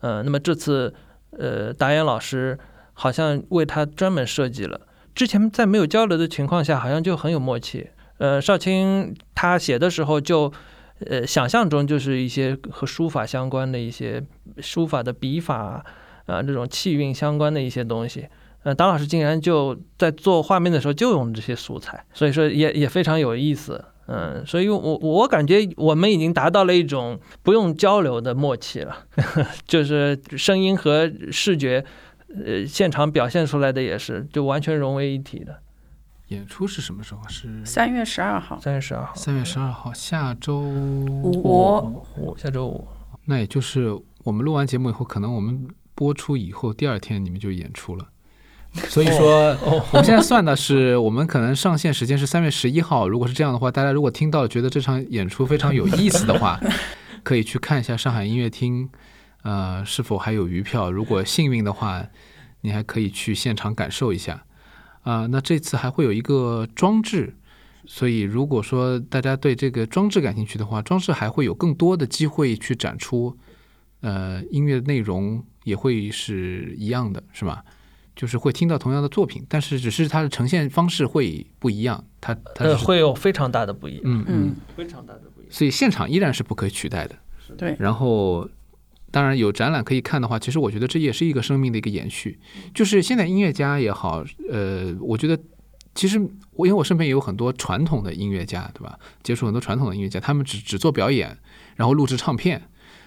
[0.00, 0.92] 呃，那么这次
[1.30, 2.58] 呃达演老师
[2.92, 4.82] 好像为他专门设计了。
[5.14, 7.88] 之前在没有交流的情况下，好像就很有默契。
[8.18, 10.52] 呃，少卿他写的时候就，
[11.06, 14.22] 呃，想象中就是一些和书法相关的一些
[14.58, 15.82] 书法的笔法
[16.26, 18.28] 啊、这种气韵相关的一些东西。
[18.66, 23.84] 呃，当老师竟然就在做画面的时候就用这些素材，所以说也也非常有意思。
[24.08, 29.06] 嗯，所以我我感觉我们已经达到了一种不用交流的默契了，
[29.68, 31.84] 就是声音和视觉，
[32.44, 35.60] 呃，现场表现出来的也是就完全融为一体的。
[36.28, 37.20] 演出是什么时候？
[37.28, 42.88] 是三月十二号，三月十二号，三月十二号，下周五五下周五，
[43.26, 48.08] 那也就是我们录完节目以后，可能我们播出以后第二天你们就演出了。
[48.88, 49.56] 所以说，
[49.92, 53.08] 我们现在算的是，我们可能上线时间是三月十一号。
[53.08, 56.60] 如果是这样的话，大家如果听到觉得这场演出非常有意思的话，
[57.24, 58.88] 可以去看一下上海音乐厅，
[59.42, 60.90] 呃，是否还有余票。
[60.90, 62.06] 如果幸运的话，
[62.60, 64.44] 你还可以去现场感受一下。
[65.02, 67.36] 啊、那这次还会有一个装置，
[67.86, 73.38] 所以如果说大家对这个装置感兴趣的话，装置还会有更多的机会去展出，
[74.00, 77.62] 呃，音乐内容也会是一样的，是吧？
[78.16, 85.52] 就是会听到同样的作品，但是只是它的呈现方式会不一样，它它会有非常大的不一样，嗯嗯嗯，，非常大的不一样。
[85.52, 87.14] 所以现场依然是不可取代的。
[87.56, 88.48] 对，然后，
[89.12, 92.40] 当然有展览可以看的话，其实我觉得这也是一个生命的一个延续。
[92.74, 95.38] 就是现在音乐家也好，呃，我觉得
[95.94, 96.18] 其实
[96.52, 98.98] 我因为我身边也有很多传统的音乐家，对吧？
[99.22, 101.38] 接触很多传统的音乐家，他们只只做表演，
[101.76, 102.60] 然后录制唱片，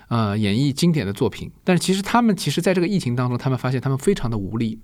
[0.07, 1.51] 呃，演绎经典的作品。
[1.65, 4.79] 但是其实他们其实在这个疫情当中，他们发现他们非常的无力。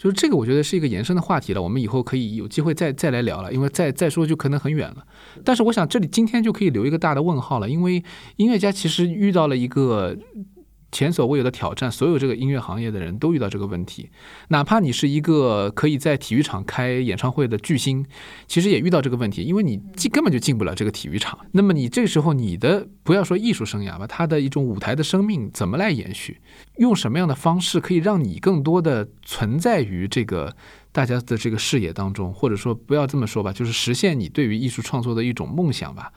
[0.00, 1.60] 就是这个，我觉得是一个延伸的话题了。
[1.60, 5.04] 我们以后可以有机会再再来聊了，因为再再说就可能很远了。
[5.44, 8.02] 但是我想这里今天就可以留一个大的问号了，因为
[8.36, 10.16] 音乐家其实遇到了一个
[10.92, 14.10] 前所未有的挑战，所有这个音乐行业的人都遇到这个问题。
[14.48, 18.04] 哪怕你是一个可以在体育场开演唱会的巨星，
[18.46, 21.38] 其实也遇到这个问题，因为你进根本就进不了这个体育场。
[21.52, 26.40] 那么你这时候你的不要说艺术生涯吧，他的一种舞台的生命怎么来延续？
[26.76, 30.56] 用什么样的方式可以让你更多的存在于这个
[30.92, 36.12] 大家的这个视野当中，或者说不要这么说吧，就是实现你对于艺术创作的一种梦想吧。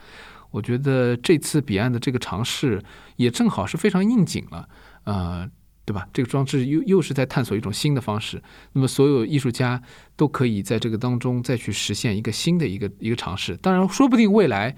[0.54, 2.80] 我觉得这次彼岸的这个尝试
[3.16, 4.70] 也正好是非常应景了，
[5.06, 5.50] 呃，
[5.84, 6.08] 对吧？
[6.14, 8.40] 这个装置又又是在探索一种新的方式，
[8.74, 9.82] 那么所有艺术家
[10.16, 13.58] 都可以在这个当中再去实现一个新的一个一个尝试。
[13.58, 14.76] 当然，说不定未来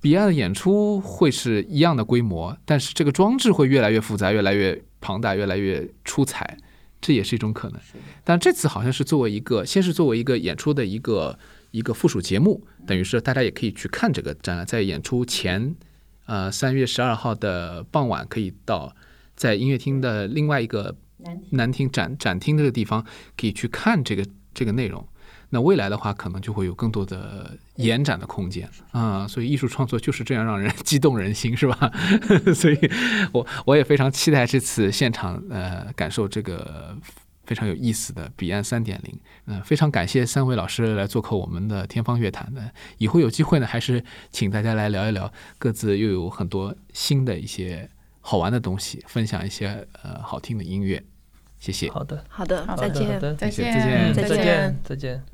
[0.00, 6.58] 彼岸的演出会是一样的规模，但是这个装置会越来越复杂、越来越庞大、越来越出彩，
[7.00, 7.80] 这也是一种可能。
[8.24, 11.38] 但这次好像是作为一个，先是作为一个演出的一个
[11.74, 15.74] 一个附属节目，等于是大家也可以去看这个展览，在演出前，
[16.26, 18.94] 呃，三月十二号的傍晚可以到
[19.34, 20.94] 在音乐厅的另外一个
[21.50, 23.04] 南厅展展厅这个地方
[23.36, 25.04] 可以去看这个这个内容。
[25.50, 31.90] 那未来的话，可能就会有更多的延展的空间啊、所以艺术创作就是这样让人 激动人心，是吧？
[32.54, 32.78] 所以
[33.32, 36.96] 我我也非常期待这次现场呃感受这个
[37.46, 39.18] 非常有意思的彼岸三点零。
[39.46, 42.70] 嗯，非常感谢三位老师来做客我们的天方乐坛的。
[42.98, 47.88] 以后有机会呢，还是请大家来聊一聊，各自又有很多新的一些
[48.20, 51.02] 好玩的东西，分享一些呃好听的音乐。
[51.58, 51.90] 谢谢。
[51.90, 55.33] 好的，好的，再见再见，再见嗯再见，再见。